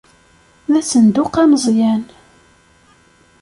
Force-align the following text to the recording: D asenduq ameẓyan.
D 0.71 0.73
asenduq 0.79 1.33
ameẓyan. 1.43 2.03